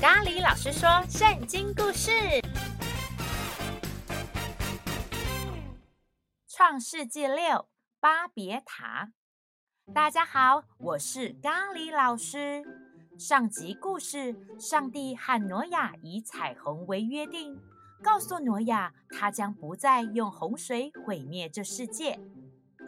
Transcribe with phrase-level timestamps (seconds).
[0.00, 2.12] 咖喱老师说圣经故事，
[6.46, 7.36] 《创世纪六》
[7.98, 9.10] 巴别塔。
[9.92, 12.62] 大家好，我是咖喱老师。
[13.18, 17.60] 上集故事，上帝和挪亚以彩虹为约定，
[18.00, 22.20] 告诉挪亚他将不再用洪水毁灭这世界。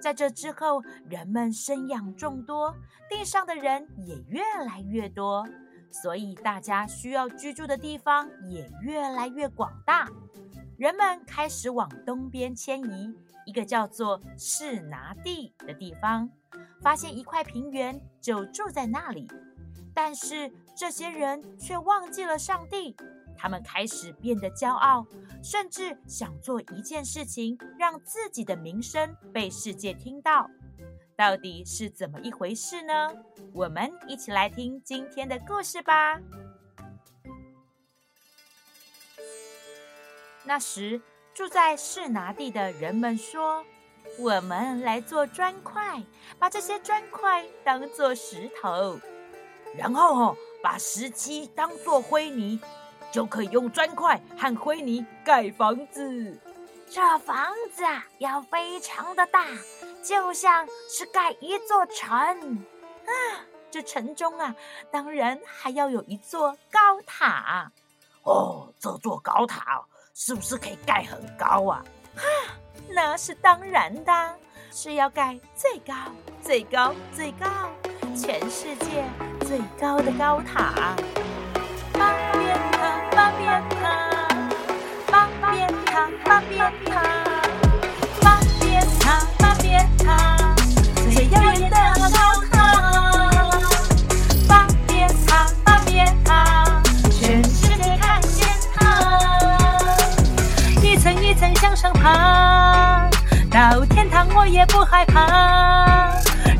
[0.00, 2.76] 在这之后，人们生养众多，
[3.08, 5.44] 地上的人也越来越多。
[5.90, 10.08] 所以，大家需要居住的地方也越来越广大。
[10.78, 16.30] 人们开始往东边迁移，一个叫做士拿地的地方，
[16.80, 19.28] 发现一块平原，就住在那里。
[19.92, 22.96] 但是，这些人却忘记了上帝，
[23.36, 25.04] 他们开始变得骄傲，
[25.42, 30.48] 甚至想做一件事情，让自己的名声被世界听到。
[31.20, 33.12] 到底是怎么一回事呢？
[33.52, 36.18] 我们一起来听今天的故事吧。
[40.44, 40.98] 那时，
[41.34, 43.62] 住在示拿地的人们说
[44.18, 46.02] ：“我们来做砖块，
[46.38, 48.98] 把这些砖块当做石头，
[49.76, 52.58] 然后哦，把石漆当做灰泥，
[53.12, 56.40] 就可以用砖块和灰泥盖房子。
[56.88, 59.44] 这房子啊，要非常的大。”
[60.02, 63.12] 就像是盖一座城啊，
[63.70, 64.54] 这城中啊，
[64.90, 67.70] 当然还要有一座高塔
[68.22, 68.72] 哦。
[68.78, 69.82] 这座高塔
[70.14, 71.84] 是不是可以盖很高啊？
[72.16, 72.22] 哈，
[72.88, 74.38] 那是当然的，
[74.70, 75.94] 是要盖最高、
[76.42, 77.46] 最高、最高，
[78.16, 79.04] 全世界
[79.46, 80.96] 最高的高塔。
[104.34, 105.26] 我也不害怕，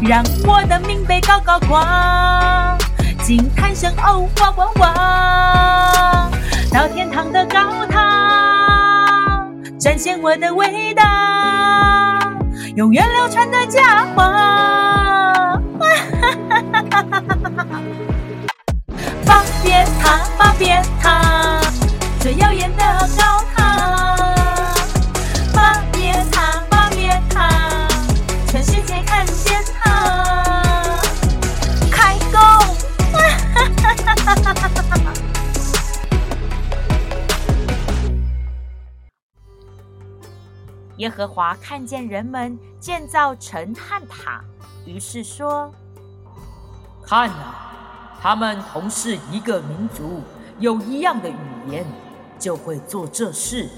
[0.00, 2.76] 让我的名被高高挂，
[3.22, 6.30] 惊叹声哦哇哇哇！
[6.72, 7.58] 到天堂的高
[7.90, 9.44] 塔，
[9.78, 12.20] 展现我的伟大，
[12.76, 14.30] 永远流传的佳话。
[19.26, 21.60] 巴别塔，巴别塔，
[22.20, 22.84] 最耀眼的
[23.18, 23.39] 高
[40.96, 44.44] 耶和华看见人们建造城和塔，
[44.84, 45.72] 于是说
[47.02, 50.22] ：“看啊，他们同是一个民族，
[50.58, 51.36] 有一样的语
[51.68, 51.86] 言，
[52.38, 53.68] 就会做这事。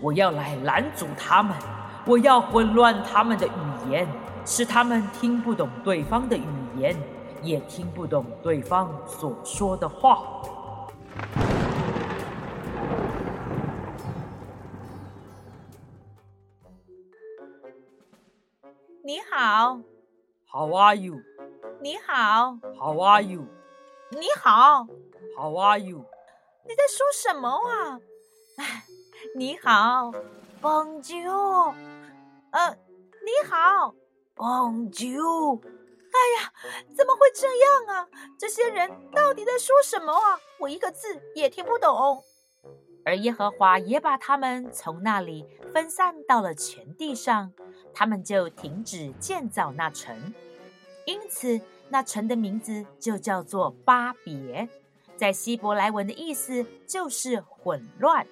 [0.00, 1.56] 我要来拦阻他们，
[2.04, 4.06] 我要混乱他们的语言，
[4.44, 6.44] 使他们听不懂对方的语
[6.76, 6.94] 言，
[7.42, 10.18] 也听不懂对方所说的话。”
[19.04, 19.80] 你好
[20.50, 21.20] ，How are you？
[21.80, 23.44] 你好，How are you？
[24.10, 24.86] 你好
[25.36, 26.04] ，How are you？
[26.64, 27.98] 你在说什么啊？
[28.58, 28.84] 哎，
[29.34, 30.12] 你好
[30.60, 31.74] ，Bonjour。
[32.52, 32.76] 呃，
[33.24, 33.94] 你好
[34.36, 35.60] ，Bonjour。
[35.64, 36.52] 哎呀，
[36.96, 38.08] 怎么会这样啊？
[38.38, 40.38] 这些人到底在说什么啊？
[40.60, 42.22] 我一个字也听不懂。
[43.04, 47.52] 而耶和华也把他们从那里分散到了全地上。
[47.94, 50.32] 他们就停止建造那城，
[51.04, 51.60] 因此
[51.90, 54.66] 那城的名字就叫做巴别，
[55.14, 58.26] 在希伯来文的意思就是混乱，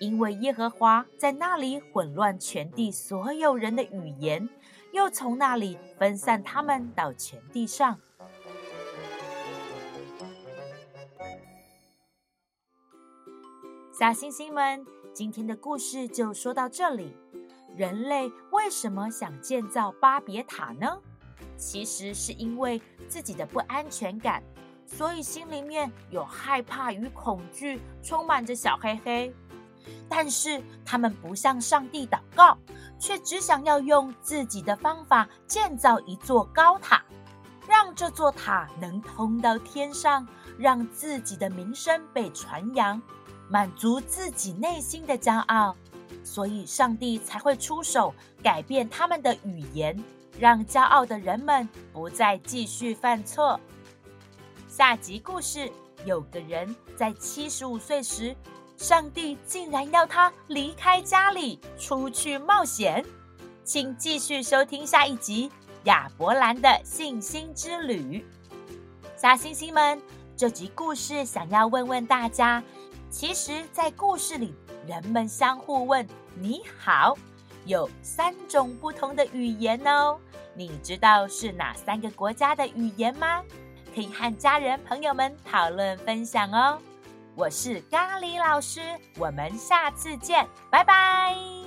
[0.00, 4.48] 因为耶和华在那里混乱全地所有人的语言，
[4.92, 8.00] 又从那里分散他们到全地上。
[13.98, 14.84] 小星星们，
[15.14, 17.16] 今天的故事就说到这里。
[17.74, 20.98] 人类为什么想建造巴别塔呢？
[21.56, 22.78] 其实是因为
[23.08, 24.42] 自己的不安全感，
[24.84, 29.34] 所以心里面有害怕与恐惧，充满着小黑黑。
[30.10, 32.58] 但是他们不向上帝祷告，
[32.98, 37.02] 却只想要用自己的方法建造一座高塔，
[37.66, 40.28] 让这座塔能通到天上，
[40.58, 43.00] 让自己的名声被传扬，
[43.48, 45.76] 满足自己内心的骄傲。
[46.22, 48.12] 所以，上帝才会出手
[48.42, 49.96] 改变他们的语言，
[50.38, 53.60] 让骄傲的人们不再继续犯错。
[54.68, 55.70] 下集故事：
[56.04, 58.34] 有个人在七十五岁时，
[58.76, 63.04] 上帝竟然要他离开家里出去冒险。
[63.64, 65.48] 请继续收听下一集
[65.84, 68.20] 《亚伯兰的信心之旅》。
[69.16, 70.00] 小星星们，
[70.36, 72.62] 这集故事想要问问大家：
[73.18, 74.54] 其实，在故事里，
[74.86, 76.06] 人们相互问
[76.38, 77.16] “你好”，
[77.64, 80.18] 有三种不同的语言哦。
[80.52, 83.42] 你知道是哪三个国家的语言吗？
[83.94, 86.78] 可以和家人朋友们讨论分享哦。
[87.34, 88.82] 我是咖喱老师，
[89.16, 91.65] 我们下次见，拜拜。